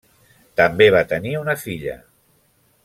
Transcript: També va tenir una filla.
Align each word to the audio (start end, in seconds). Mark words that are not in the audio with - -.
També 0.61 0.87
va 0.95 1.03
tenir 1.11 1.37
una 1.43 1.57
filla. 1.67 1.97